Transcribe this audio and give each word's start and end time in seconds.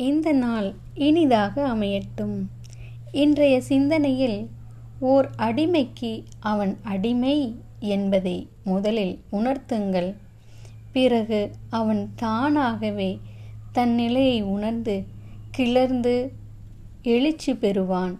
இந்த 0.00 0.32
நாள் 0.32 0.74
இனிதாக 0.94 1.68
அமையட்டும். 1.68 2.36
இன்றைய 3.12 3.60
சிந்தனையில் 3.60 4.48
ஓர் 4.98 5.30
அடிமைக்கு 5.38 6.24
அவன் 6.38 6.78
அடிமை 6.82 7.60
என்பதை 7.78 8.48
முதலில் 8.64 9.18
உணர்த்துங்கள். 9.32 10.14
பிறகு 10.92 11.50
அவன் 11.70 12.12
தானாகவே 12.16 13.20
தன் 13.72 13.94
நிலையை 13.94 14.42
உணர்ந்து 14.42 15.04
கிளர்ந்து 15.50 16.32
எழுச்சி 17.02 17.54
பெறுவான். 17.54 18.18